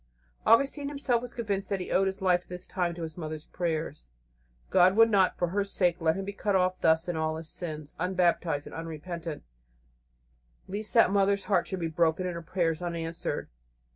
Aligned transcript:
Augustine 0.47 0.87
himself 0.87 1.21
was 1.21 1.35
convinced 1.35 1.69
that 1.69 1.79
he 1.79 1.91
owed 1.91 2.07
his 2.07 2.23
life 2.23 2.41
at 2.41 2.47
this 2.49 2.65
time 2.65 2.95
to 2.95 3.03
his 3.03 3.19
mother's 3.19 3.45
prayers. 3.45 4.07
God 4.71 4.95
would 4.95 5.11
not, 5.11 5.37
for 5.37 5.49
her 5.49 5.63
sake, 5.63 6.01
let 6.01 6.15
him 6.15 6.25
be 6.25 6.33
cut 6.33 6.55
off 6.55 6.79
thus 6.79 7.07
in 7.07 7.15
all 7.15 7.35
his 7.35 7.47
sins, 7.47 7.93
unbaptized 7.99 8.65
and 8.65 8.75
unrepentant, 8.75 9.43
lest 10.67 10.95
that 10.95 11.11
mother's 11.11 11.43
heart 11.43 11.67
should 11.67 11.79
be 11.81 11.87
broken 11.87 12.25
and 12.25 12.33
her 12.33 12.41
prayers 12.41 12.81
unanswered. 12.81 13.47